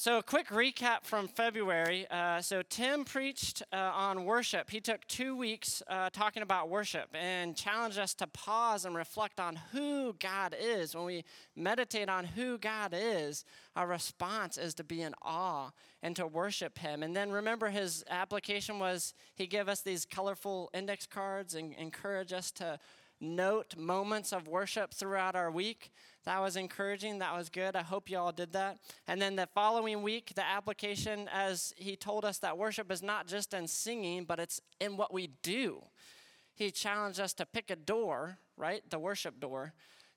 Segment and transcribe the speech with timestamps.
[0.00, 2.06] so, a quick recap from February.
[2.10, 4.70] Uh, so, Tim preached uh, on worship.
[4.70, 9.38] He took two weeks uh, talking about worship and challenged us to pause and reflect
[9.38, 10.94] on who God is.
[10.94, 11.22] When we
[11.54, 13.44] meditate on who God is,
[13.76, 15.68] our response is to be in awe
[16.02, 17.02] and to worship Him.
[17.02, 22.32] And then remember, his application was he gave us these colorful index cards and encouraged
[22.32, 22.78] us to
[23.20, 25.92] note moments of worship throughout our week.
[26.24, 27.18] That was encouraging.
[27.18, 27.76] That was good.
[27.76, 28.78] I hope you all did that.
[29.06, 33.26] And then the following week, the application, as he told us that worship is not
[33.26, 35.82] just in singing, but it's in what we do.
[36.54, 38.82] He challenged us to pick a door, right?
[38.88, 39.72] The worship door.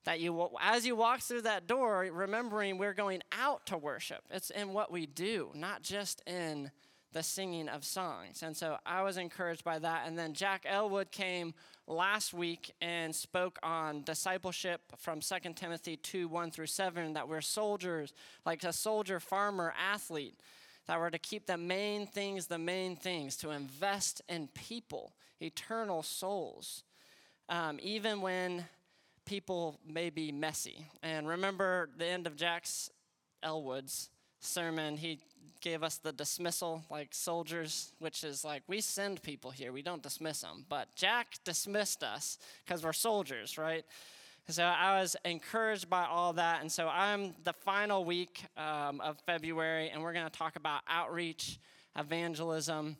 [0.06, 4.23] That you, as you walk through that door, remembering we're going out to worship.
[4.30, 6.72] It's in what we do, not just in
[7.13, 8.44] the singing of songs.
[8.44, 10.08] And so I was encouraged by that.
[10.08, 11.53] And then Jack Elwood came
[11.88, 17.41] last week and spoke on discipleship from 2 Timothy 2 1 through 7, that we're
[17.41, 18.13] soldiers,
[18.45, 20.39] like a soldier, farmer, athlete,
[20.88, 26.03] that we're to keep the main things the main things, to invest in people, eternal
[26.03, 26.83] souls,
[27.50, 28.66] um, even when
[29.25, 30.86] people may be messy.
[31.02, 32.89] And remember the end of Jack's
[33.42, 34.09] Elwood's
[34.44, 35.19] sermon, he
[35.61, 40.03] gave us the dismissal, like soldiers, which is like we send people here, we don't
[40.03, 40.66] dismiss them.
[40.67, 43.86] But Jack dismissed us because we're soldiers, right?
[44.49, 46.61] So I was encouraged by all that.
[46.61, 50.81] And so I'm the final week um, of February, and we're going to talk about
[50.89, 51.59] outreach,
[51.97, 52.97] evangelism.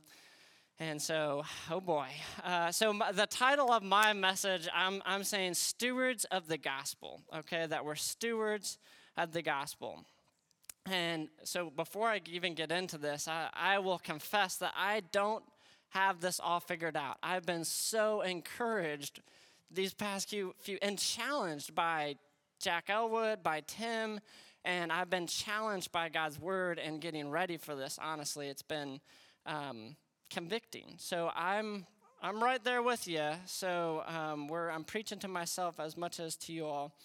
[0.80, 2.08] And so, oh boy.
[2.44, 7.68] Uh, so, the title of my message, I'm, I'm saying stewards of the gospel, okay?
[7.68, 8.80] That we're stewards
[9.18, 10.06] of the gospel.
[10.86, 15.44] And so, before I even get into this, I, I will confess that I don't
[15.90, 17.18] have this all figured out.
[17.24, 19.22] I've been so encouraged
[19.72, 22.16] these past few, few and challenged by
[22.60, 24.20] Jack Elwood, by Tim,
[24.66, 28.00] and I've been challenged by God's word and getting ready for this.
[28.02, 29.00] Honestly, it's been
[29.46, 29.96] um,
[30.30, 30.96] convicting.
[30.98, 31.86] So I'm
[32.22, 33.32] I'm right there with you.
[33.46, 36.96] So um, we're I'm preaching to myself as much as to you all.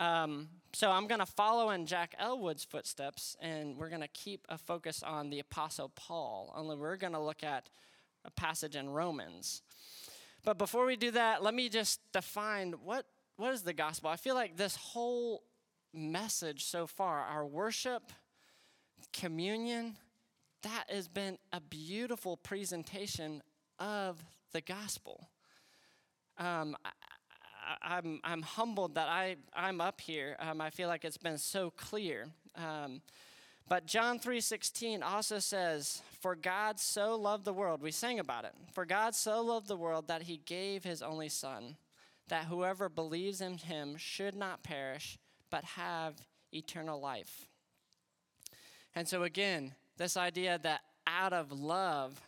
[0.00, 4.46] Um, so I'm going to follow in Jack Elwood's footsteps, and we're going to keep
[4.48, 6.54] a focus on the Apostle Paul.
[6.56, 7.68] Only we're going to look at
[8.24, 9.60] a passage in Romans.
[10.42, 13.04] But before we do that, let me just define what,
[13.36, 14.08] what is the gospel.
[14.08, 15.42] I feel like this whole
[15.92, 18.10] message so far, our worship,
[19.12, 19.96] communion,
[20.62, 23.42] that has been a beautiful presentation
[23.78, 24.22] of
[24.52, 25.28] the gospel.
[26.38, 26.74] Um,
[27.82, 30.36] I'm, I'm humbled that I, I'm up here.
[30.40, 32.28] Um, I feel like it's been so clear.
[32.56, 33.02] Um,
[33.68, 38.52] but John 3:16 also says, "For God so loved the world." We sang about it.
[38.72, 41.76] For God so loved the world that he gave his only son,
[42.26, 45.18] that whoever believes in him should not perish,
[45.50, 46.16] but have
[46.52, 47.46] eternal life.
[48.92, 52.20] And so again, this idea that out of love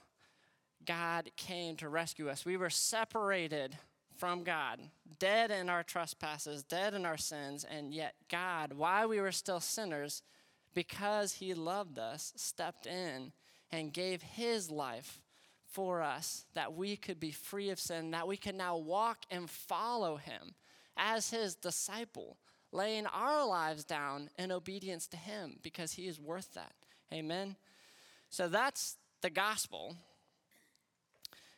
[0.84, 2.44] God came to rescue us.
[2.44, 3.78] We were separated
[4.16, 4.80] from God,
[5.18, 9.60] dead in our trespasses, dead in our sins, and yet God, while we were still
[9.60, 10.22] sinners,
[10.74, 13.32] because He loved us, stepped in
[13.70, 15.20] and gave His life
[15.66, 19.48] for us that we could be free of sin, that we can now walk and
[19.48, 20.54] follow Him
[20.96, 22.36] as His disciple,
[22.72, 26.72] laying our lives down in obedience to Him because He is worth that.
[27.12, 27.56] Amen.
[28.30, 29.96] So that's the gospel.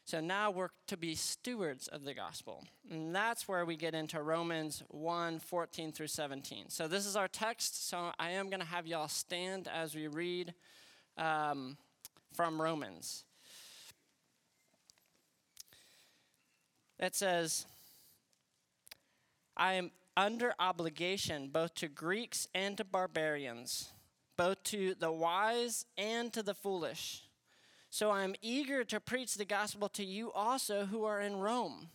[0.07, 2.65] So now we're to be stewards of the gospel.
[2.91, 6.69] And that's where we get into Romans 1 14 through 17.
[6.69, 7.89] So this is our text.
[7.89, 10.53] So I am going to have y'all stand as we read
[11.17, 11.79] um,
[12.35, 13.25] from Romans.
[16.99, 17.65] It says,
[19.57, 23.93] I am under obligation both to Greeks and to barbarians,
[24.37, 27.23] both to the wise and to the foolish.
[27.95, 31.91] So I am eager to preach the gospel to you also who are in Rome.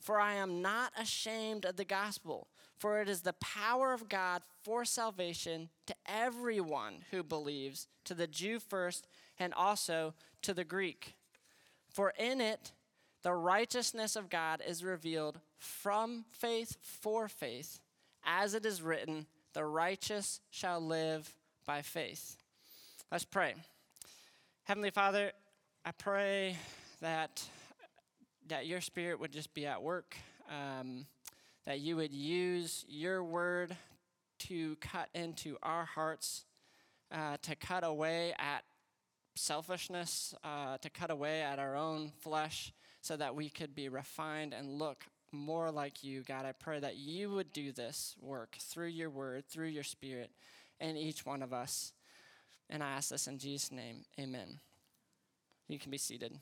[0.00, 4.42] For I am not ashamed of the gospel, for it is the power of God
[4.64, 9.06] for salvation to everyone who believes, to the Jew first,
[9.38, 11.14] and also to the Greek.
[11.88, 12.72] For in it,
[13.22, 17.78] the righteousness of God is revealed from faith for faith,
[18.24, 22.36] as it is written, the righteous shall live by faith.
[23.12, 23.54] Let's pray.
[24.66, 25.30] Heavenly Father,
[25.84, 26.56] I pray
[27.02, 27.46] that
[28.48, 30.16] that your spirit would just be at work,
[30.48, 31.04] um,
[31.66, 33.76] that you would use your word
[34.38, 36.46] to cut into our hearts,
[37.12, 38.64] uh, to cut away at
[39.34, 42.72] selfishness, uh, to cut away at our own flesh,
[43.02, 46.46] so that we could be refined and look more like you, God.
[46.46, 50.30] I pray that you would do this work through your word, through your spirit,
[50.80, 51.92] in each one of us.
[52.70, 54.04] And I ask this in Jesus' name.
[54.18, 54.58] Amen.
[55.68, 56.32] You can be seated.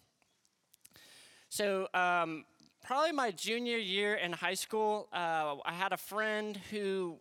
[1.49, 2.45] So, um,
[2.85, 7.19] probably my junior year in high school, uh, I had a friend who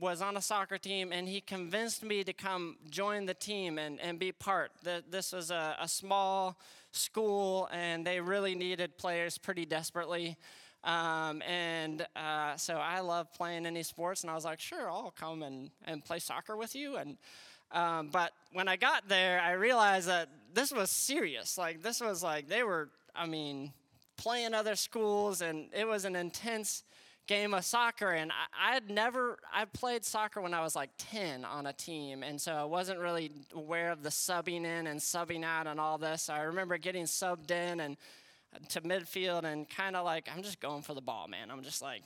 [0.00, 4.00] was on a soccer team and he convinced me to come join the team and,
[4.00, 4.72] and be part.
[4.82, 6.58] The, this was a, a small
[6.92, 10.36] school and they really needed players pretty desperately.
[10.84, 15.14] Um, and uh, so I love playing any sports, and I was like, sure, I'll
[15.16, 16.96] come and, and play soccer with you.
[16.96, 17.18] And
[17.72, 21.56] um, but when I got there, I realized that this was serious.
[21.56, 23.72] Like this was like they were, I mean,
[24.16, 26.84] playing other schools, and it was an intense
[27.26, 28.10] game of soccer.
[28.10, 32.22] And I, had never, I played soccer when I was like 10 on a team,
[32.22, 35.98] and so I wasn't really aware of the subbing in and subbing out and all
[35.98, 36.28] this.
[36.28, 37.96] I remember getting subbed in and
[38.68, 41.50] to midfield and kind of like, I'm just going for the ball, man.
[41.50, 42.02] I'm just like,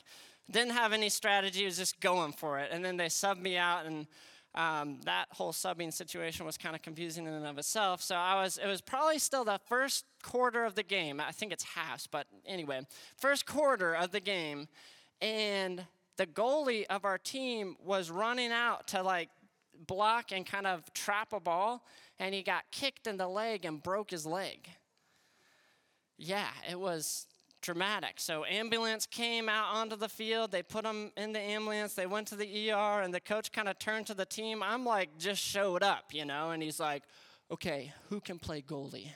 [0.51, 2.69] didn't have any strategy, was just going for it.
[2.71, 4.07] And then they subbed me out, and
[4.57, 8.03] um, that whole subbing situation was kind of confusing in and of itself.
[8.03, 11.21] So I was, it was probably still the first quarter of the game.
[11.21, 12.81] I think it's halves, but anyway,
[13.17, 14.69] first quarter of the game,
[15.21, 15.85] and
[16.17, 19.29] the goalie of our team was running out to like
[19.87, 21.85] block and kind of trap a ball,
[22.19, 24.69] and he got kicked in the leg and broke his leg
[26.19, 27.27] yeah, it was
[27.67, 28.21] dramatic.
[28.21, 30.53] So ambulance came out onto the field.
[30.53, 31.95] They put him in the ambulance.
[31.95, 34.63] They went to the ER, and the coach kind of turned to the team.
[34.63, 37.03] I'm like, just showed up, you know, and he's like,
[37.51, 39.11] okay, who can play goalie?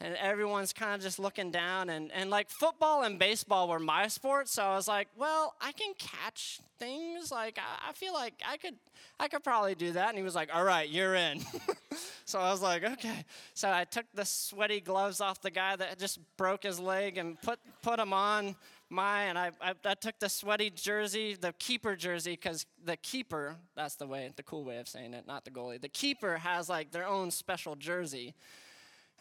[0.00, 4.08] and everyone's kind of just looking down and, and like football and baseball were my
[4.08, 8.34] sports so i was like well i can catch things like I, I feel like
[8.44, 8.74] i could
[9.20, 11.38] i could probably do that and he was like all right you're in
[12.24, 13.24] so i was like okay
[13.54, 17.40] so i took the sweaty gloves off the guy that just broke his leg and
[17.42, 18.54] put put them on
[18.90, 23.56] my and I, I, I took the sweaty jersey the keeper jersey because the keeper
[23.74, 26.68] that's the way the cool way of saying it not the goalie the keeper has
[26.68, 28.34] like their own special jersey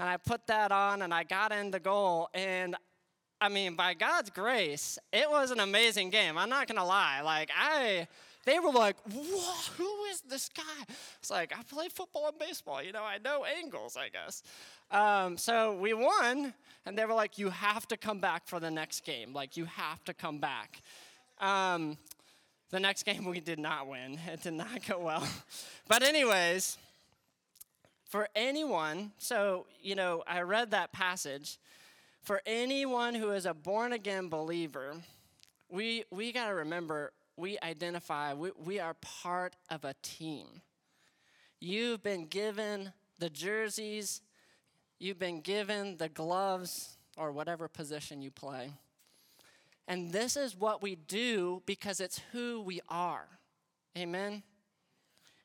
[0.01, 2.29] and I put that on and I got in the goal.
[2.33, 2.75] And
[3.39, 6.39] I mean, by God's grace, it was an amazing game.
[6.39, 7.21] I'm not gonna lie.
[7.21, 8.07] Like, I,
[8.45, 10.93] they were like, who is this guy?
[11.19, 12.81] It's like, I play football and baseball.
[12.81, 14.43] You know, I know angles, I guess.
[14.89, 16.53] Um, so we won,
[16.85, 19.33] and they were like, you have to come back for the next game.
[19.33, 20.81] Like, you have to come back.
[21.39, 21.97] Um,
[22.71, 24.17] the next game we did not win.
[24.27, 25.27] It did not go well.
[25.87, 26.77] but, anyways,
[28.09, 31.57] for anyone, so, you know, I read that passage.
[32.23, 34.95] For anyone who is a born again believer,
[35.69, 40.61] we, we got to remember we identify, we, we are part of a team.
[41.59, 44.21] You've been given the jerseys,
[44.99, 48.71] you've been given the gloves, or whatever position you play.
[49.87, 53.27] And this is what we do because it's who we are.
[53.97, 54.43] Amen?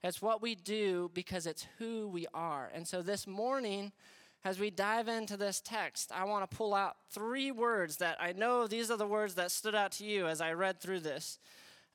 [0.03, 2.71] It's what we do because it's who we are.
[2.73, 3.93] And so this morning,
[4.45, 8.33] as we dive into this text, I want to pull out three words that I
[8.33, 11.41] know these are the words that stood out to you as I read through this.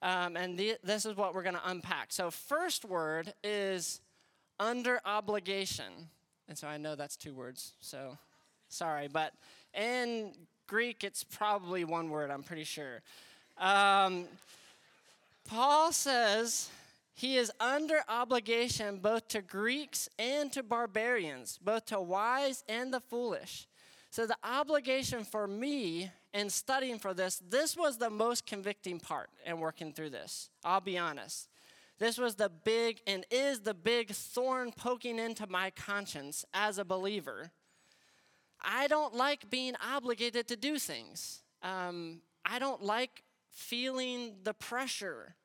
[0.01, 2.12] Um, and this is what we're going to unpack.
[2.12, 4.01] So, first word is
[4.59, 6.09] under obligation.
[6.48, 8.18] And so I know that's two words, so
[8.69, 9.07] sorry.
[9.07, 9.33] But
[9.74, 10.33] in
[10.68, 13.01] Greek, it's probably one word, I'm pretty sure.
[13.57, 14.25] Um,
[15.45, 16.69] Paul says
[17.13, 23.00] he is under obligation both to Greeks and to barbarians, both to wise and the
[23.00, 23.67] foolish.
[24.12, 29.30] So, the obligation for me in studying for this, this was the most convicting part
[29.46, 30.50] in working through this.
[30.65, 31.48] I'll be honest.
[31.98, 36.84] This was the big and is the big thorn poking into my conscience as a
[36.84, 37.51] believer.
[38.62, 41.44] I don't like being obligated to do things.
[41.63, 45.36] Um, I don't like feeling the pressure.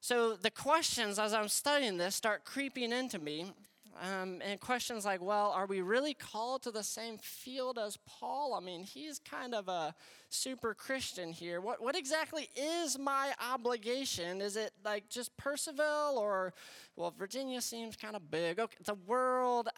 [0.00, 3.52] So the questions as I'm studying this start creeping into me.
[4.00, 8.54] Um, and questions like, well, are we really called to the same field as Paul?
[8.54, 9.94] I mean, he's kind of a
[10.28, 11.60] super Christian here.
[11.60, 14.40] What, what exactly is my obligation?
[14.40, 16.54] Is it like just Purcellville or,
[16.96, 18.58] well, Virginia seems kind of big.
[18.58, 19.68] Okay, the world,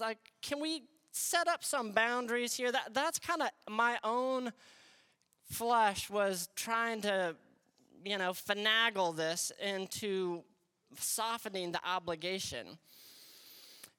[0.00, 2.72] like, can we set up some boundaries here?
[2.72, 4.52] That, that's kind of my own
[5.48, 7.36] flesh was trying to
[8.06, 10.44] you know, finagle this into
[10.96, 12.78] softening the obligation.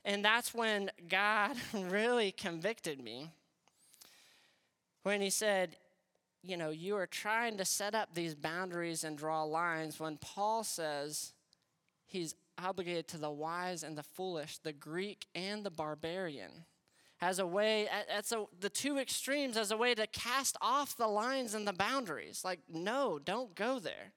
[0.07, 3.29] And that's when God really convicted me.
[5.03, 5.75] When He said,
[6.41, 9.99] you know, you are trying to set up these boundaries and draw lines.
[9.99, 11.33] When Paul says
[12.05, 16.65] he's obligated to the wise and the foolish, the Greek and the barbarian
[17.19, 21.07] as a way, as a, the two extremes, as a way to cast off the
[21.07, 22.43] lines and the boundaries.
[22.45, 24.13] Like, no, don't go there.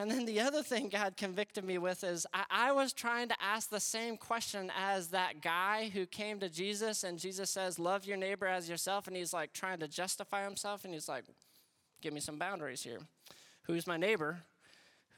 [0.00, 3.34] And then the other thing God convicted me with is I, I, was trying to
[3.38, 8.06] ask the same question as that guy who came to Jesus, and Jesus says, Love
[8.06, 9.08] your neighbor as yourself.
[9.08, 11.24] And he's like trying to justify himself, and he's like,
[12.00, 13.00] Give me some boundaries here.
[13.64, 14.38] Who's my neighbor?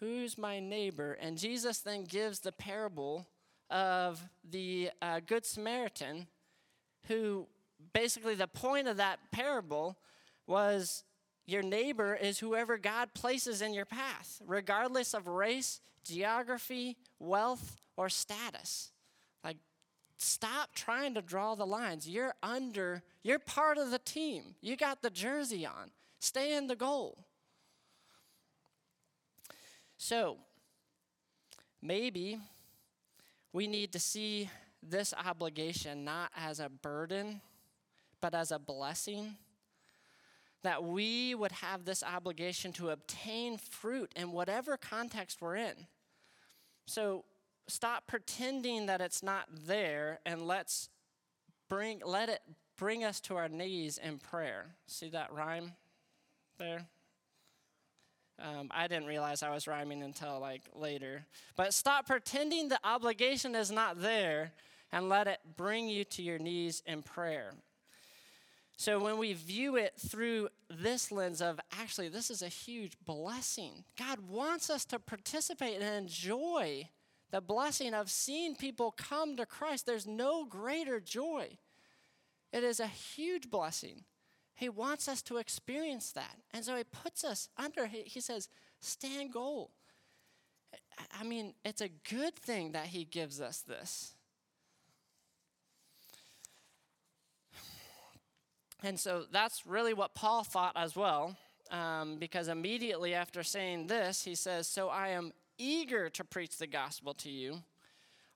[0.01, 1.13] Who's my neighbor?
[1.13, 3.29] And Jesus then gives the parable
[3.71, 4.21] of
[4.51, 6.27] the uh, Good Samaritan,
[7.07, 7.47] who
[7.93, 9.97] basically the point of that parable
[10.49, 11.05] was
[11.47, 18.09] your neighbor is whoever God places in your path, regardless of race, geography, wealth, or
[18.09, 18.93] status.
[19.43, 19.57] Like,
[20.19, 22.09] stop trying to draw the lines.
[22.09, 24.55] You're under, you're part of the team.
[24.61, 25.91] You got the jersey on.
[26.21, 27.19] Stay in the goal.
[29.99, 30.39] So,
[31.81, 32.39] maybe
[33.53, 34.49] we need to see
[34.83, 37.41] this obligation not as a burden,
[38.21, 39.37] but as a blessing
[40.63, 45.87] that we would have this obligation to obtain fruit in whatever context we're in.
[46.87, 47.25] So
[47.69, 50.89] stop pretending that it's not there and let's
[51.69, 52.41] bring let it
[52.77, 54.67] bring us to our knees in prayer.
[54.87, 55.73] See that rhyme
[56.59, 56.87] there?
[58.41, 61.25] Um, I didn't realize I was rhyming until like later.
[61.57, 64.53] But stop pretending the obligation is not there
[64.91, 67.53] and let it bring you to your knees in prayer.
[68.83, 73.85] So when we view it through this lens of actually, this is a huge blessing,
[73.97, 76.89] God wants us to participate and enjoy
[77.31, 79.87] the blessing of seeing people come to Christ.
[79.87, 81.59] There's no greater joy.
[82.53, 84.03] It is a huge blessing.
[84.53, 86.39] He wants us to experience that.
[86.51, 88.49] And so he puts us under, he says,
[88.81, 89.71] stand goal.
[91.17, 94.17] I mean, it's a good thing that he gives us this.
[98.85, 101.37] And so that's really what Paul thought as well,
[101.71, 106.67] um, because immediately after saying this, he says, So I am eager to preach the
[106.67, 107.63] gospel to you,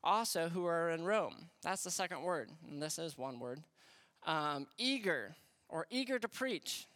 [0.04, 1.48] also who are in Rome.
[1.62, 3.60] That's the second word, and this is one word.
[4.24, 5.34] Um, eager,
[5.68, 6.86] or eager to preach.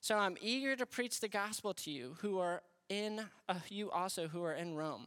[0.00, 4.26] So I'm eager to preach the gospel to you who are in, uh, you also
[4.26, 5.06] who are in Rome.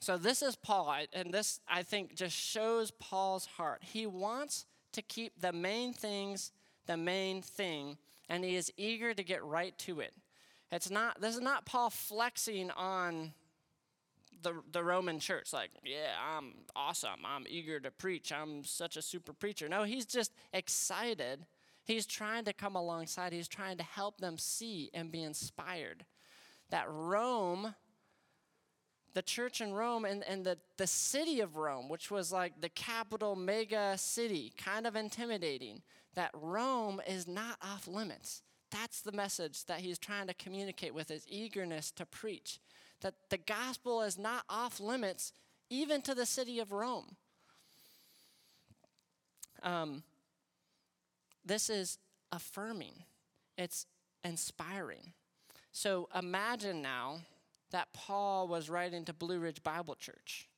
[0.00, 3.82] So this is Paul, and this I think just shows Paul's heart.
[3.82, 6.50] He wants to keep the main things
[6.86, 7.96] the main thing,
[8.28, 10.14] and he is eager to get right to it.
[10.70, 13.32] It's not, this is not Paul flexing on
[14.42, 17.24] the, the Roman church, like, yeah, I'm awesome.
[17.24, 18.32] I'm eager to preach.
[18.32, 19.68] I'm such a super preacher.
[19.68, 21.46] No, he's just excited.
[21.84, 26.04] He's trying to come alongside, he's trying to help them see and be inspired
[26.70, 27.74] that Rome
[29.14, 32.68] the church in Rome and, and the, the city of Rome, which was like the
[32.68, 35.82] capital mega city, kind of intimidating,
[36.14, 38.42] that Rome is not off limits.
[38.70, 42.58] That's the message that he's trying to communicate with his eagerness to preach.
[43.02, 45.32] That the gospel is not off limits,
[45.70, 47.16] even to the city of Rome.
[49.62, 50.02] Um,
[51.44, 51.98] this is
[52.32, 53.04] affirming,
[53.56, 53.86] it's
[54.24, 55.12] inspiring.
[55.70, 57.20] So imagine now
[57.74, 60.48] that Paul was writing to Blue Ridge Bible Church.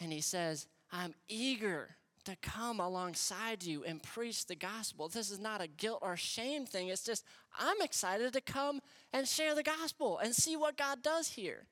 [0.00, 5.08] And he says, I'm eager to come alongside you and preach the gospel.
[5.08, 6.88] This is not a guilt or shame thing.
[6.88, 7.26] It's just,
[7.58, 8.80] I'm excited to come
[9.12, 11.66] and share the gospel and see what God does here.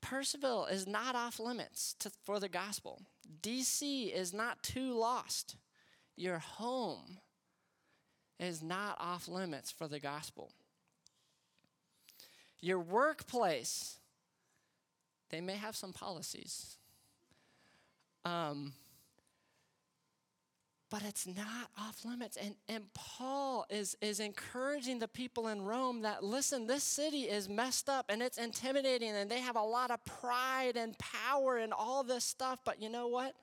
[0.00, 3.02] Purcellville is not off limits to, for the gospel.
[3.42, 5.56] DC is not too lost.
[6.14, 7.18] Your home
[8.38, 10.52] is not off limits for the gospel.
[12.60, 13.98] Your workplace,
[15.30, 16.76] they may have some policies.
[18.24, 18.72] Um,
[20.90, 22.36] but it's not off limits.
[22.36, 27.48] And, and Paul is, is encouraging the people in Rome that, listen, this city is
[27.48, 31.74] messed up and it's intimidating and they have a lot of pride and power and
[31.74, 32.60] all this stuff.
[32.64, 33.34] But you know what?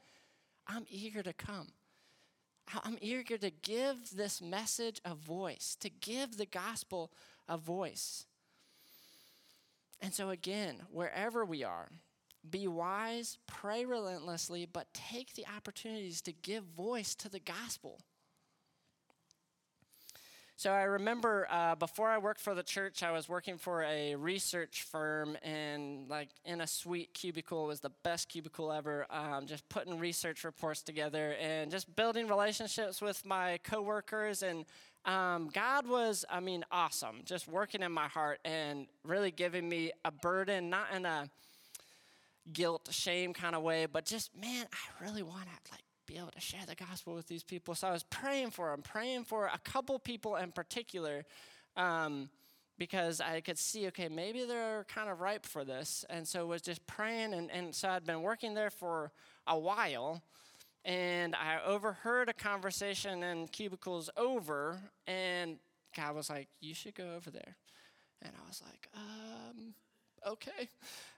[0.67, 1.67] I'm eager to come.
[2.83, 7.11] I'm eager to give this message a voice, to give the gospel
[7.47, 8.25] a voice.
[10.01, 11.89] And so, again, wherever we are,
[12.49, 17.99] be wise, pray relentlessly, but take the opportunities to give voice to the gospel.
[20.57, 24.15] So I remember uh, before I worked for the church, I was working for a
[24.15, 29.05] research firm, and like in a sweet cubicle it was the best cubicle ever.
[29.09, 34.65] Um, just putting research reports together and just building relationships with my coworkers and
[35.05, 39.91] um, God was, I mean, awesome, just working in my heart and really giving me
[40.03, 41.29] a burden, not in a
[42.51, 46.31] guilt, shame kind of way, but just, man, I really want to like be able
[46.31, 47.75] to share the gospel with these people.
[47.75, 51.25] So I was praying for them, praying for a couple people in particular
[51.75, 52.29] um,
[52.77, 56.05] because I could see, okay, maybe they're kind of ripe for this.
[56.09, 57.33] And so was just praying.
[57.33, 59.11] And, and so I'd been working there for
[59.47, 60.21] a while.
[60.85, 64.79] And I overheard a conversation in cubicles over.
[65.07, 65.57] And
[65.95, 67.57] God was like, you should go over there.
[68.21, 69.73] And I was like, um,
[70.25, 70.69] okay.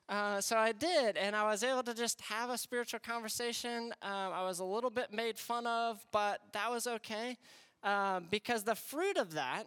[0.09, 3.93] Uh, so I did, and I was able to just have a spiritual conversation.
[4.01, 7.38] Um, I was a little bit made fun of, but that was okay
[7.83, 9.65] um, because the fruit of that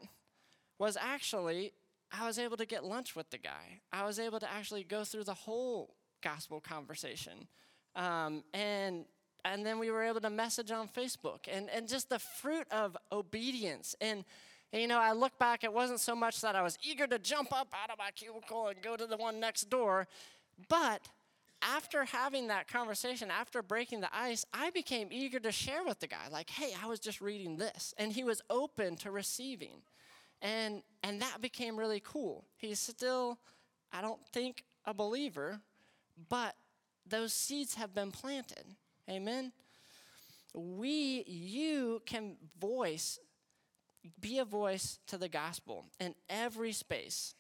[0.78, 1.72] was actually
[2.12, 3.80] I was able to get lunch with the guy.
[3.92, 7.46] I was able to actually go through the whole gospel conversation.
[7.94, 9.04] Um, and
[9.44, 12.96] and then we were able to message on Facebook and, and just the fruit of
[13.10, 13.94] obedience.
[14.00, 14.24] And,
[14.72, 17.18] and, you know, I look back, it wasn't so much that I was eager to
[17.18, 20.06] jump up out of my cubicle and go to the one next door,
[20.68, 21.00] but
[21.62, 26.06] after having that conversation, after breaking the ice, I became eager to share with the
[26.06, 27.92] guy, like, hey, I was just reading this.
[27.98, 29.82] And he was open to receiving.
[30.40, 32.46] And, and that became really cool.
[32.56, 33.38] He's still,
[33.92, 35.60] I don't think, a believer,
[36.30, 36.54] but
[37.06, 38.64] those seeds have been planted.
[39.10, 39.52] Amen?
[40.54, 43.18] We, you can voice,
[44.20, 47.34] be a voice to the gospel in every space,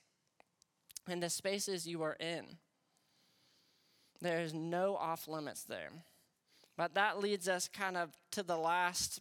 [1.08, 2.44] in the spaces you are in.
[4.20, 5.90] There's no off limits there.
[6.76, 9.20] But that leads us kind of to the last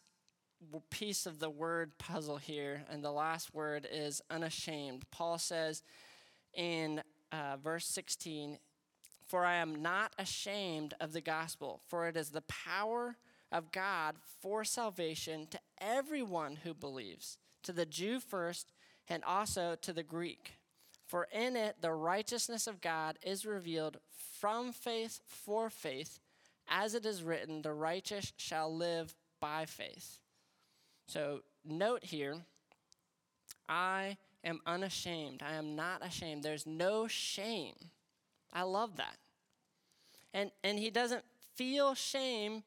[0.89, 5.03] piece of the word puzzle here, and the last word is unashamed.
[5.11, 5.83] Paul says
[6.53, 7.01] in
[7.31, 8.57] uh, verse 16,
[9.29, 13.15] For I am not ashamed of the gospel, for it is the power
[13.51, 18.71] of God for salvation to everyone who believes, to the Jew first,
[19.07, 20.53] and also to the Greek.
[21.05, 23.97] For in it the righteousness of God is revealed
[24.39, 26.19] from faith for faith,
[26.67, 30.17] as it is written, the righteous shall live by faith.
[31.07, 32.37] So note here,
[33.67, 35.43] I am unashamed.
[35.43, 36.41] I am not ashamed.
[36.41, 37.75] There's no shame.
[38.53, 39.17] I love that.
[40.33, 41.23] And and he doesn't
[41.55, 42.63] feel shame.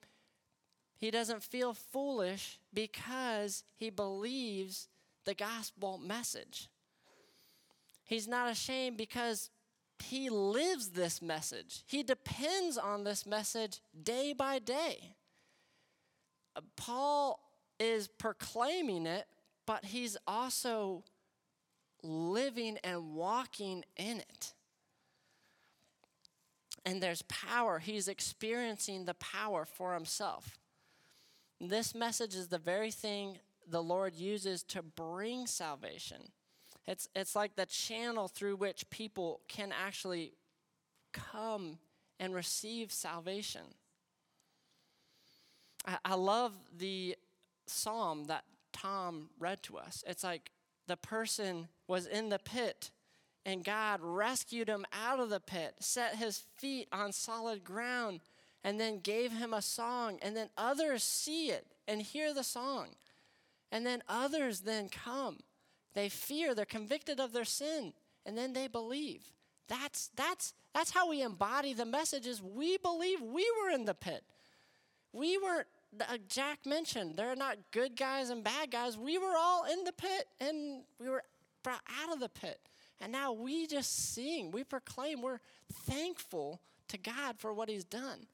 [0.96, 4.88] He doesn't feel foolish because he believes
[5.24, 6.68] the gospel message.
[8.04, 9.50] He's not ashamed because
[9.98, 11.82] he lives this message.
[11.86, 15.14] He depends on this message day by day.
[16.76, 17.40] Paul
[17.78, 19.26] is proclaiming it,
[19.66, 21.04] but he's also
[22.02, 24.52] living and walking in it.
[26.84, 27.78] And there's power.
[27.78, 30.58] He's experiencing the power for himself.
[31.60, 36.32] This message is the very thing the Lord uses to bring salvation.
[36.86, 40.32] It's, it's like the channel through which people can actually
[41.12, 41.78] come
[42.18, 43.62] and receive salvation.
[45.86, 47.16] I, I love the
[47.66, 50.02] psalm that Tom read to us.
[50.06, 50.50] It's like
[50.88, 52.90] the person was in the pit
[53.44, 58.20] and God rescued him out of the pit, set his feet on solid ground,
[58.62, 60.18] and then gave him a song.
[60.22, 62.88] And then others see it and hear the song.
[63.70, 65.38] And then others then come.
[65.94, 67.92] They fear, they're convicted of their sin,
[68.24, 69.24] and then they believe.
[69.68, 72.42] That's, that's, that's how we embody the messages.
[72.42, 74.24] We believe we were in the pit.
[75.12, 75.66] We weren't
[76.00, 78.96] uh, Jack mentioned, they're not good guys and bad guys.
[78.96, 81.22] We were all in the pit and we were
[81.62, 82.60] brought out of the pit.
[83.02, 85.40] And now we just sing, we proclaim, we're
[85.72, 88.26] thankful to God for what He's done.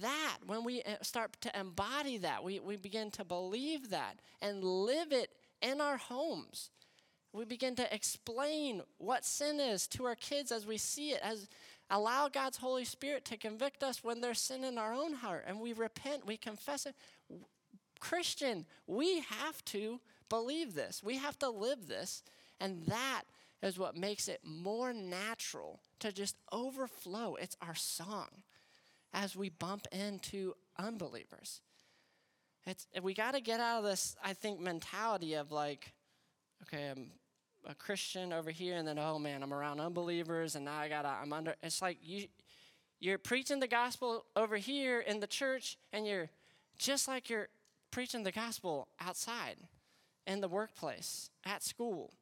[0.00, 4.64] That, when we uh, start to embody that, we, we begin to believe that and
[4.64, 6.70] live it in our homes.
[7.34, 11.46] We begin to explain what sin is to our kids as we see it, as
[11.90, 15.60] allow God's Holy Spirit to convict us when there's sin in our own heart and
[15.60, 16.94] we repent, we confess it.
[18.00, 21.02] Christian, we have to believe this.
[21.02, 22.22] We have to live this.
[22.60, 23.22] And that
[23.62, 27.34] is what makes it more natural to just overflow.
[27.36, 28.28] It's our song
[29.12, 31.60] as we bump into unbelievers.
[32.66, 35.92] It's, we got to get out of this, I think, mentality of like,
[36.62, 37.12] okay, I'm
[37.66, 41.08] a Christian over here, and then oh man, I'm around unbelievers, and now I gotta
[41.08, 41.54] I'm under.
[41.62, 42.26] It's like you
[43.00, 46.30] you're preaching the gospel over here in the church, and you're
[46.78, 47.48] just like you're
[47.90, 49.56] preaching the gospel outside,
[50.26, 52.12] in the workplace, at school.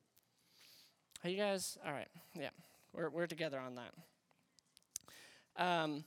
[1.26, 2.06] Are you guys all right?
[2.38, 2.50] Yeah,
[2.92, 3.74] we're we're together on
[5.56, 5.60] that.
[5.60, 6.04] Um.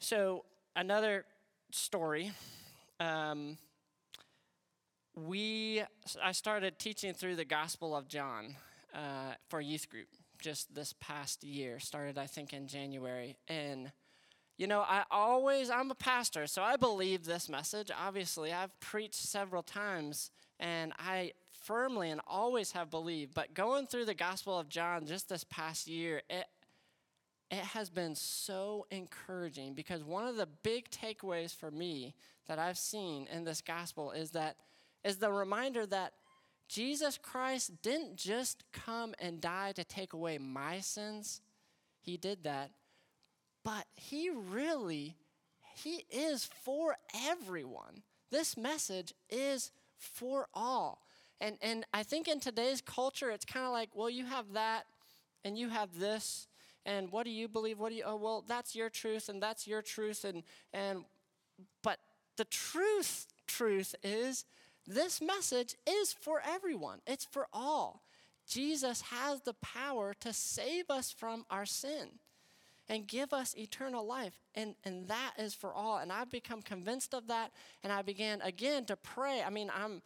[0.00, 0.44] So
[0.76, 1.24] another
[1.70, 2.32] story.
[3.00, 3.56] Um,
[5.14, 5.82] we
[6.22, 8.54] I started teaching through the Gospel of John
[8.94, 11.78] uh, for youth group just this past year.
[11.80, 13.92] Started I think in January, and
[14.58, 17.90] you know I always I'm a pastor, so I believe this message.
[17.98, 21.32] Obviously, I've preached several times, and I
[21.64, 23.34] firmly and always have believed.
[23.34, 26.46] But going through the Gospel of John just this past year, it
[27.52, 32.14] it has been so encouraging because one of the big takeaways for me
[32.46, 34.56] that I've seen in this gospel is that
[35.04, 36.14] is the reminder that
[36.66, 41.42] Jesus Christ didn't just come and die to take away my sins.
[42.00, 42.70] He did that.
[43.62, 45.16] But he really
[45.76, 46.96] he is for
[47.26, 48.02] everyone.
[48.30, 51.02] This message is for all.
[51.42, 54.86] And and I think in today's culture it's kind of like, well, you have that
[55.44, 56.46] and you have this
[56.84, 57.78] and what do you believe?
[57.78, 60.24] What do you, oh, well, that's your truth and that's your truth.
[60.24, 61.04] And, and,
[61.82, 61.98] but
[62.36, 64.44] the truth, truth is
[64.86, 68.02] this message is for everyone, it's for all.
[68.48, 72.08] Jesus has the power to save us from our sin
[72.88, 74.40] and give us eternal life.
[74.56, 75.98] And, and that is for all.
[75.98, 77.52] And I've become convinced of that.
[77.84, 79.42] And I began again to pray.
[79.46, 80.02] I mean, I'm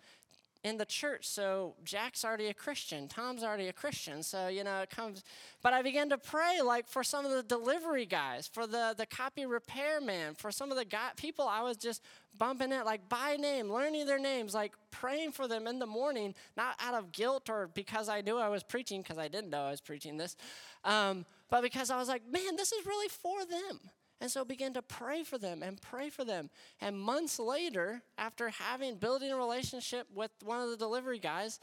[0.65, 1.29] in the church.
[1.29, 3.09] So Jack's already a Christian.
[3.09, 4.23] Tom's already a Christian.
[4.23, 5.23] So, you know, it comes.
[5.63, 9.07] But I began to pray, like, for some of the delivery guys, for the, the
[9.07, 12.03] copy repair man, for some of the guy, people I was just
[12.39, 16.35] bumping it, like, by name, learning their names, like, praying for them in the morning,
[16.57, 19.63] not out of guilt or because I knew I was preaching, because I didn't know
[19.63, 20.37] I was preaching this,
[20.85, 23.81] um, but because I was like, man, this is really for them.
[24.21, 26.49] And so began to pray for them and pray for them.
[26.81, 31.61] And months later, after having building a relationship with one of the delivery guys,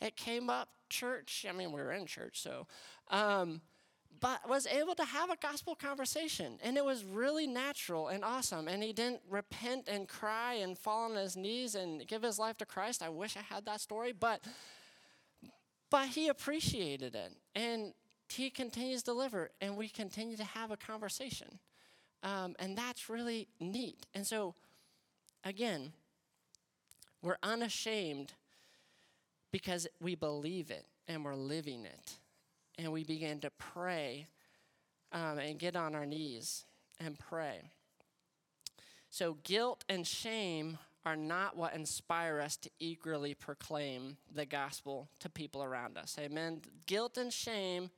[0.00, 1.46] it came up church.
[1.48, 2.66] I mean, we were in church, so
[3.08, 3.62] um,
[4.20, 6.58] but was able to have a gospel conversation.
[6.62, 8.68] And it was really natural and awesome.
[8.68, 12.56] And he didn't repent and cry and fall on his knees and give his life
[12.58, 13.02] to christ.
[13.02, 14.40] I wish i had that story but
[15.90, 17.32] but he appreciated it.
[17.54, 17.92] And
[18.28, 21.58] he continues to deliver and we continue to have a conversation
[22.24, 24.06] um, and that's really neat.
[24.14, 24.54] And so,
[25.44, 25.92] again,
[27.22, 28.32] we're unashamed
[29.52, 32.14] because we believe it and we're living it.
[32.76, 34.26] And we begin to pray
[35.12, 36.64] um, and get on our knees
[36.98, 37.70] and pray.
[39.10, 45.28] So, guilt and shame are not what inspire us to eagerly proclaim the gospel to
[45.28, 46.16] people around us.
[46.18, 46.62] Amen.
[46.86, 47.90] Guilt and shame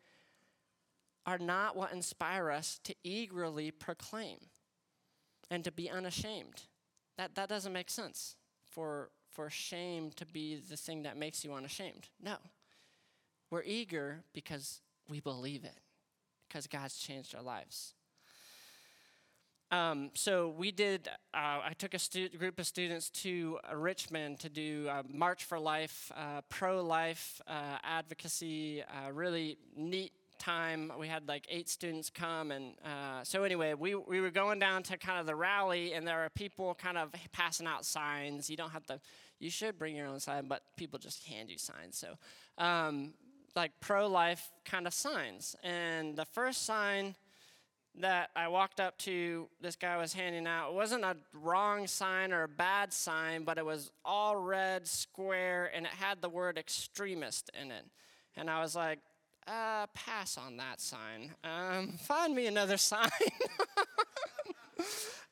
[1.27, 4.39] are not what inspire us to eagerly proclaim
[5.51, 6.63] and to be unashamed.
[7.19, 8.37] That, that doesn't make sense
[8.71, 12.09] for, for shame to be the thing that makes you unashamed.
[12.23, 12.37] No.
[13.51, 15.79] We're eager because we believe it,
[16.49, 17.95] because God's changed our lives.
[19.73, 21.09] Um, so we did.
[21.35, 25.43] Uh, I took a stu- group of students to uh, Richmond to do uh, March
[25.43, 28.85] for Life, uh, pro-life uh, advocacy.
[29.13, 34.21] Really neat time we had like eight students come and uh, so anyway we, we
[34.21, 37.67] were going down to kind of the rally and there are people kind of passing
[37.67, 39.01] out signs you don't have to
[39.39, 42.15] you should bring your own sign but people just hand you signs so
[42.59, 43.13] um,
[43.55, 47.15] like pro-life kind of signs and the first sign
[48.01, 50.71] that I walked up to, this guy was handing out.
[50.71, 55.71] It wasn't a wrong sign or a bad sign, but it was all red, square,
[55.75, 57.87] and it had the word extremist in it.
[58.37, 58.99] And I was like,
[59.47, 61.35] uh, pass on that sign.
[61.45, 63.09] Um, find me another sign.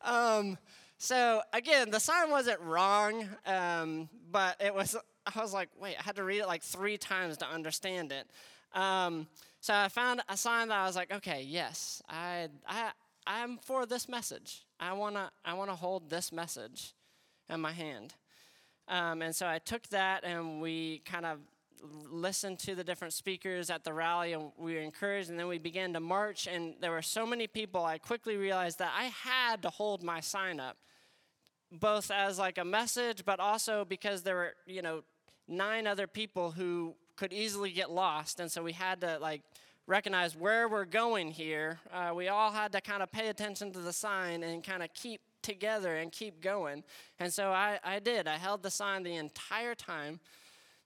[0.02, 0.58] um,
[0.98, 4.96] so again, the sign wasn't wrong, um, but it was.
[5.26, 8.28] I was like, wait, I had to read it like three times to understand it.
[8.74, 9.26] Um,
[9.60, 12.90] so I found a sign that I was like, okay, yes, I, I,
[13.26, 14.66] I'm for this message.
[14.78, 16.92] I wanna, I wanna hold this message
[17.48, 18.12] in my hand.
[18.88, 21.38] Um, and so I took that and we kind of
[22.10, 25.30] listened to the different speakers at the rally and we were encouraged.
[25.30, 28.78] And then we began to march and there were so many people i quickly realized
[28.78, 30.76] that i had to hold my sign up
[31.72, 35.02] both as like a message but also because there were you know
[35.48, 38.40] nine other people who could easily get lost.
[38.40, 39.42] And so we had to like
[39.86, 41.78] recognize where we're going here.
[41.92, 44.92] Uh, we all had to kind of pay attention to the sign and kind of
[44.94, 46.82] keep together and keep going.
[47.20, 48.26] And so I, I did.
[48.26, 50.20] I held the sign the entire time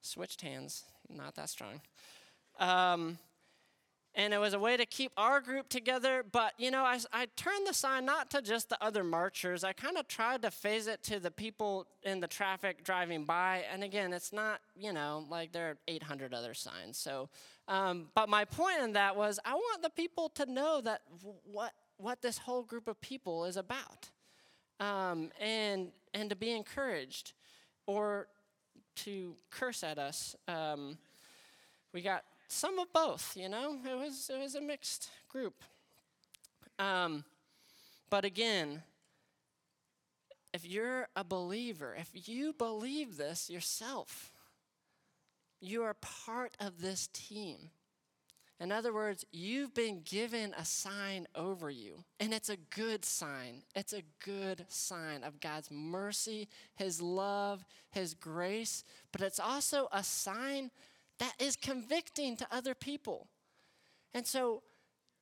[0.03, 1.81] switched hands, not that strong.
[2.59, 3.19] Um,
[4.19, 6.25] and it was a way to keep our group together.
[6.31, 9.63] But, you know, I, I turned the sign not to just the other marchers.
[9.63, 13.65] I kind of tried to phase it to the people in the traffic driving by.
[13.73, 16.99] And again, it's not, you know, like there are 800 other signs.
[16.99, 17.29] So,
[17.69, 21.03] um, but my point in that was I want the people to know that
[21.45, 24.11] what, what this whole group of people is about
[24.81, 27.35] um, and, and to be encouraged
[27.87, 28.27] or
[29.05, 30.37] to curse at us.
[30.47, 30.99] Um,
[31.93, 33.79] we got some of both, you know.
[33.85, 35.55] It was it was a mixed group.
[36.79, 37.25] Um,
[38.11, 38.83] but again,
[40.55, 44.33] if you're a believer, if you believe this yourself,
[45.61, 47.71] You are part of this team.
[48.61, 53.62] In other words, you've been given a sign over you, and it's a good sign.
[53.77, 60.03] It's a good sign of God's mercy, His love, His grace, but it's also a
[60.03, 60.73] sign
[61.18, 63.29] that is convicting to other people.
[64.12, 64.62] And so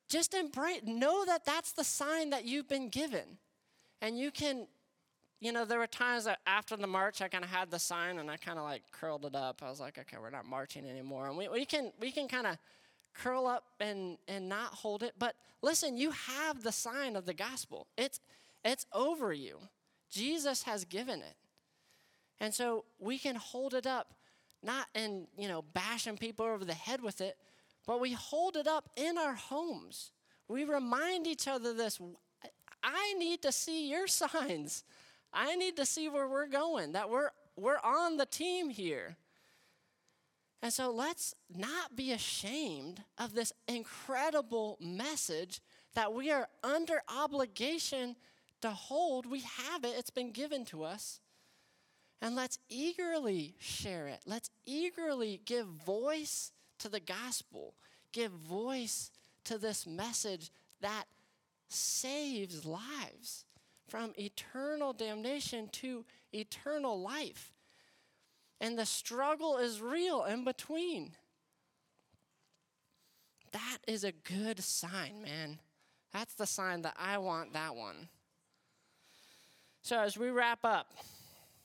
[0.09, 3.39] just embrace, know that that's the sign that you've been given.
[4.01, 4.67] And you can,
[5.41, 8.19] you know, there were times that after the march, I kind of had the sign
[8.19, 9.63] and I kind of like curled it up.
[9.63, 11.29] I was like, okay, we're not marching anymore.
[11.29, 12.57] And we, we can, we can kind of
[13.23, 15.15] curl up and, and not hold it.
[15.19, 17.87] But listen, you have the sign of the gospel.
[17.97, 18.21] It's,
[18.65, 19.59] it's over you.
[20.11, 21.37] Jesus has given it.
[22.41, 24.15] And so we can hold it up,
[24.63, 27.37] not in, you know, bashing people over the head with it,
[27.87, 30.11] but we hold it up in our homes.
[30.49, 32.01] We remind each other this
[32.83, 34.85] I need to see your signs.
[35.33, 39.17] I need to see where we're going, that we're, we're on the team here.
[40.67, 45.61] And so let's not be ashamed of this incredible message
[45.95, 48.17] that we are under obligation
[48.63, 49.27] to hold.
[49.27, 51.21] We have it, it's been given to us.
[52.21, 54.19] And let's eagerly share it.
[54.27, 56.51] Let's eagerly give voice
[56.81, 57.75] to the gospel,
[58.11, 59.13] give voice
[59.45, 60.51] to this message
[60.81, 61.05] that
[61.69, 63.45] saves lives
[63.87, 67.53] from eternal damnation to eternal life.
[68.61, 71.13] And the struggle is real in between.
[73.53, 75.59] That is a good sign, man.
[76.13, 78.09] That's the sign that I want that one.
[79.83, 80.95] So, as we wrap up,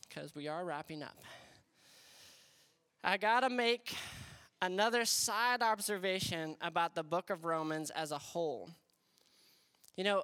[0.08, 1.18] because we are wrapping up,
[3.04, 3.96] I got to make
[4.62, 8.70] another side observation about the book of Romans as a whole.
[9.98, 10.24] You know,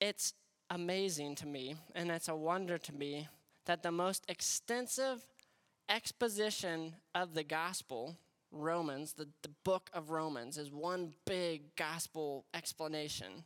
[0.00, 0.34] it's
[0.70, 3.28] amazing to me, and it's a wonder to me
[3.66, 5.22] that the most extensive
[5.88, 8.16] exposition of the gospel,
[8.50, 13.44] Romans, the, the book of Romans, is one big gospel explanation.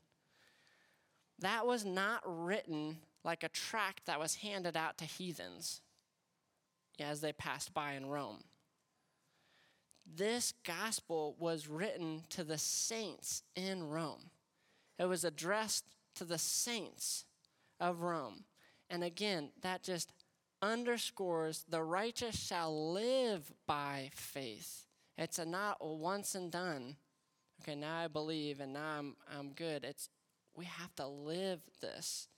[1.39, 5.81] That was not written like a tract that was handed out to heathens
[6.99, 8.45] as they passed by in Rome.
[10.15, 14.31] This gospel was written to the saints in Rome.
[14.99, 17.25] It was addressed to the saints
[17.81, 18.45] of Rome.
[18.89, 20.13] And again, that just
[20.63, 24.87] underscores the righteous shall live by faith.
[25.19, 26.97] It's a not a once and done.
[27.63, 29.85] Okay, now I believe and now I'm, I'm good.
[29.85, 30.09] It's
[30.57, 32.29] we have to live this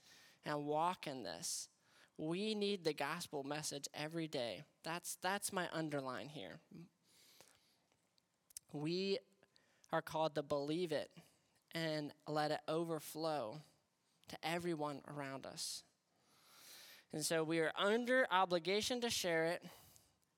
[0.45, 1.69] and walk in this.
[2.17, 4.65] We need the gospel message every day.
[4.83, 6.61] That's that's my underline here.
[8.73, 9.19] We
[9.93, 11.11] are called to believe it
[11.75, 13.61] and let it overflow
[14.29, 15.83] to everyone around us.
[17.13, 19.63] And so we are under obligation to share it,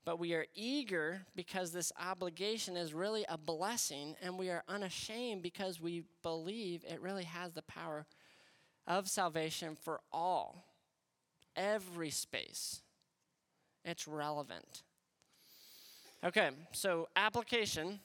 [0.04, 5.42] but we are eager because this obligation is really a blessing, and we are unashamed
[5.42, 8.06] because we believe it really has the power
[8.86, 10.64] of salvation for all,
[11.56, 12.82] every space.
[13.84, 14.82] It's relevant.
[16.22, 18.00] Okay, so application.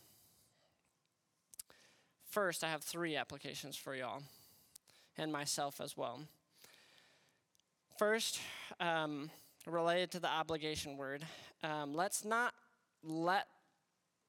[2.30, 4.23] First, I have three applications for y'all
[5.17, 6.21] and myself as well.
[7.98, 8.40] First,
[8.80, 9.30] um,
[9.66, 11.26] related to the obligation word,
[11.64, 12.54] um, let's not
[13.04, 13.48] let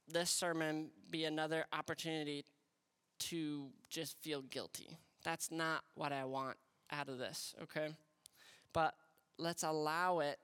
[0.09, 2.45] this sermon be another opportunity
[3.19, 4.97] to just feel guilty.
[5.25, 6.57] That's not what I want
[6.93, 7.89] out of this, okay?
[8.73, 8.95] But
[9.39, 10.39] let's allow it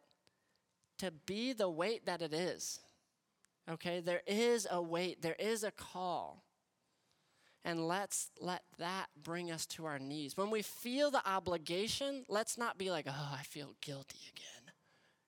[0.99, 2.81] to be the weight that it is.
[3.71, 4.01] Okay?
[4.01, 6.43] There is a weight, there is a call.
[7.65, 10.37] And let's let that bring us to our knees.
[10.37, 14.73] When we feel the obligation, let's not be like, oh, I feel guilty again.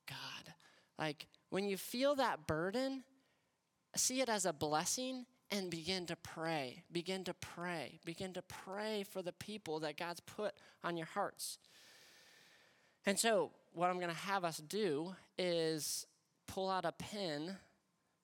[0.09, 0.55] God.
[0.99, 3.05] Like, when you feel that burden,
[3.95, 6.83] see it as a blessing and begin to pray.
[6.91, 8.01] Begin to pray.
[8.05, 11.59] Begin to pray for the people that God's put on your hearts.
[13.07, 16.07] And so, what I'm going to have us do is
[16.47, 17.57] pull out a pen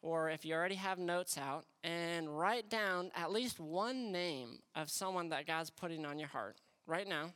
[0.03, 4.91] or if you already have notes out, and write down at least one name of
[4.91, 7.33] someone that God's putting on your heart right now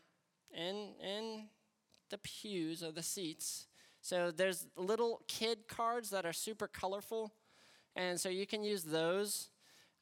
[0.53, 1.49] in, in
[2.11, 3.67] the pews or the seats.
[4.01, 7.33] So there's little kid cards that are super colorful,
[7.97, 9.49] and so you can use those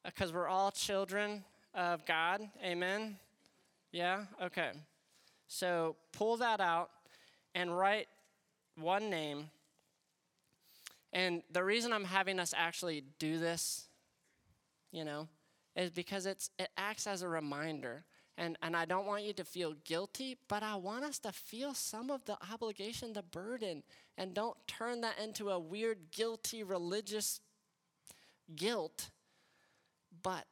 [0.03, 2.41] because uh, we're all children of God.
[2.63, 3.17] Amen?
[3.91, 4.25] Yeah?
[4.41, 4.71] Okay.
[5.47, 6.89] So pull that out
[7.55, 8.07] and write
[8.75, 9.49] one name
[11.13, 13.87] and the reason I'm having us actually do this,
[14.91, 15.27] you know,
[15.75, 18.03] is because it's it acts as a reminder.
[18.35, 21.75] And, and I don't want you to feel guilty, but I want us to feel
[21.75, 23.83] some of the obligation, the burden,
[24.17, 27.41] and don't turn that into a weird, guilty, religious
[28.55, 29.11] guilt,
[30.23, 30.45] but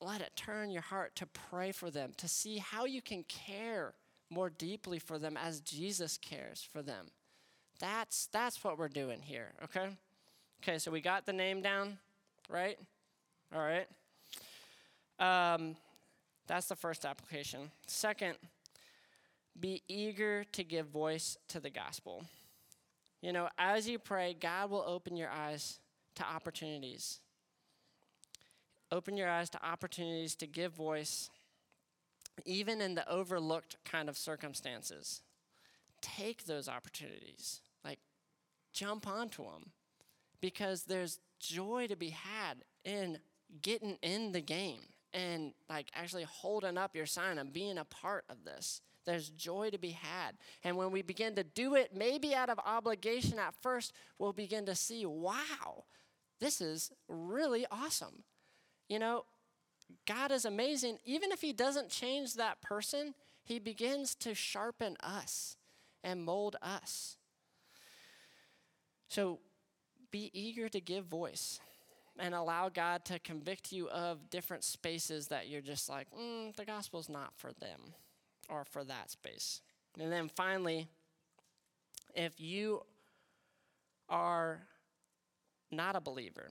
[0.00, 3.94] let it turn your heart to pray for them, to see how you can care
[4.30, 7.06] more deeply for them as Jesus cares for them.
[7.78, 9.88] That's, that's what we're doing here, okay?
[10.62, 11.98] Okay, so we got the name down,
[12.48, 12.78] right?
[13.54, 13.86] All right.
[15.18, 15.76] Um,
[16.46, 17.70] that's the first application.
[17.86, 18.36] Second,
[19.58, 22.24] be eager to give voice to the gospel.
[23.22, 25.78] You know, as you pray, God will open your eyes
[26.16, 27.20] to opportunities.
[28.92, 31.30] Open your eyes to opportunities to give voice,
[32.44, 35.22] even in the overlooked kind of circumstances.
[36.00, 38.00] Take those opportunities, like
[38.72, 39.70] jump onto them,
[40.40, 43.18] because there's joy to be had in
[43.62, 44.80] getting in the game
[45.14, 48.80] and like actually holding up your sign and being a part of this.
[49.06, 50.32] There's joy to be had.
[50.64, 54.66] And when we begin to do it, maybe out of obligation at first, we'll begin
[54.66, 55.84] to see, wow,
[56.40, 58.24] this is really awesome.
[58.88, 59.24] You know,
[60.06, 60.98] God is amazing.
[61.04, 65.56] Even if He doesn't change that person, He begins to sharpen us
[66.02, 67.16] and mold us.
[69.08, 69.38] So
[70.10, 71.60] be eager to give voice
[72.18, 76.64] and allow God to convict you of different spaces that you're just like, mm, the
[76.64, 77.94] gospel's not for them
[78.48, 79.60] or for that space.
[79.98, 80.88] And then finally,
[82.14, 82.82] if you
[84.08, 84.60] are
[85.70, 86.48] not a believer,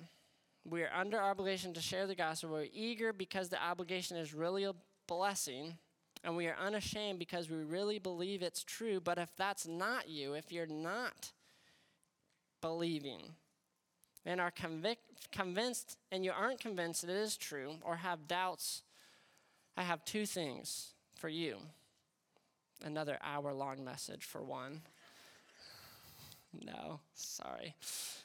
[0.65, 2.49] we are under obligation to share the gospel.
[2.49, 4.73] We're eager because the obligation is really a
[5.07, 5.77] blessing,
[6.23, 8.99] and we are unashamed because we really believe it's true.
[8.99, 11.31] But if that's not you, if you're not
[12.65, 13.21] believing,
[14.25, 14.97] and are convic-
[15.31, 18.81] convinced and you aren't convinced that it is true or have doubts,
[19.77, 21.57] I have two things for you.
[22.83, 24.81] Another hour long message for one.
[26.65, 27.75] No, sorry.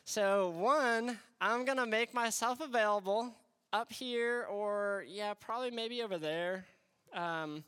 [0.07, 3.35] So, one, I'm going to make myself available
[3.75, 6.65] up here or, yeah, probably maybe over there.
[7.13, 7.63] Um,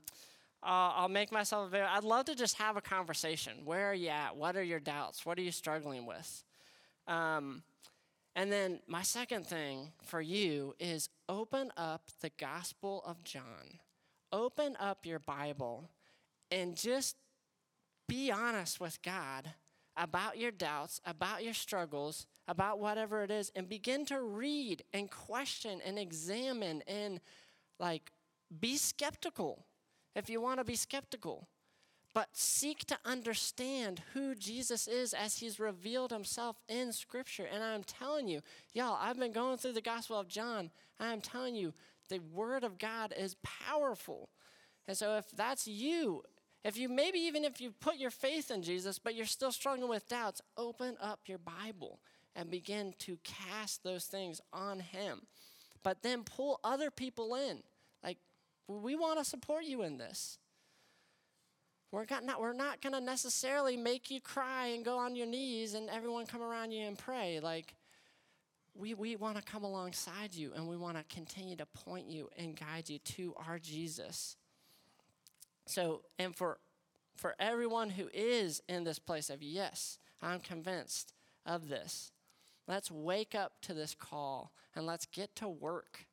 [0.62, 1.92] uh, I'll make myself available.
[1.94, 3.58] I'd love to just have a conversation.
[3.66, 4.36] Where are you at?
[4.36, 5.26] What are your doubts?
[5.26, 6.44] What are you struggling with?
[7.06, 7.62] Um,
[8.34, 13.80] and then my second thing for you is open up the Gospel of John.
[14.32, 15.90] Open up your Bible
[16.50, 17.16] and just
[18.08, 19.52] be honest with God
[19.96, 25.10] about your doubts, about your struggles, about whatever it is, and begin to read and
[25.10, 27.20] question and examine and
[27.78, 28.10] like
[28.60, 29.66] be skeptical
[30.14, 31.48] if you want to be skeptical
[32.14, 37.48] but seek to understand who Jesus is as he's revealed himself in Scripture.
[37.52, 38.42] And I'm telling you,
[38.74, 40.70] y'all, I've been going through the Gospel of John.
[41.00, 41.72] I'm telling you,
[42.08, 44.28] the Word of God is powerful.
[44.86, 46.22] And so if that's you,
[46.64, 49.88] if you maybe even if you put your faith in Jesus, but you're still struggling
[49.88, 52.00] with doubts, open up your Bible
[52.36, 55.22] and begin to cast those things on Him.
[55.82, 57.62] But then pull other people in.
[58.04, 58.18] Like,
[58.68, 60.38] we want to support you in this.
[61.92, 65.74] We're not, we're not going to necessarily make you cry and go on your knees
[65.74, 67.38] and everyone come around you and pray.
[67.38, 67.74] Like,
[68.74, 72.30] we, we want to come alongside you and we want to continue to point you
[72.38, 74.36] and guide you to our Jesus.
[75.66, 76.60] So, and for,
[77.14, 81.12] for everyone who is in this place of, yes, I'm convinced
[81.44, 82.10] of this,
[82.66, 86.06] let's wake up to this call and let's get to work.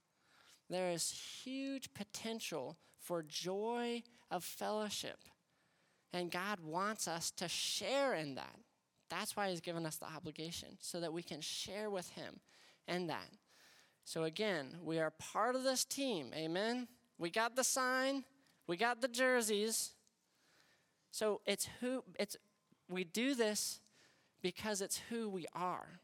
[0.70, 1.10] There is
[1.44, 5.20] huge potential for joy of fellowship
[6.14, 8.56] and God wants us to share in that.
[9.10, 12.40] That's why He's given us the obligation, so that we can share with Him
[12.88, 13.30] in that.
[14.06, 16.32] So again, we are part of this team.
[16.36, 16.88] Amen.
[17.18, 18.24] We got the sign,
[18.68, 19.92] we got the jerseys.
[21.12, 22.38] So it's who it's
[22.90, 23.82] we do this
[24.42, 26.00] because it's who we are.